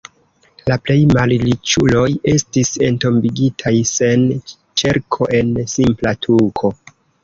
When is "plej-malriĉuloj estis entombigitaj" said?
0.87-3.77